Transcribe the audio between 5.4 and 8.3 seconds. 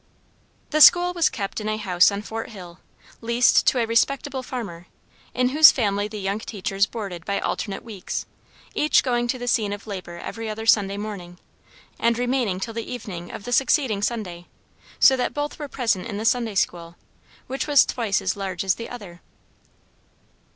whose family the young teachers boarded by alternate weeks,